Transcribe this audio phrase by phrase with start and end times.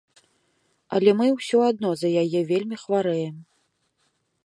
[0.99, 3.35] Але мы ўсё адно за яе вельмі хварэем.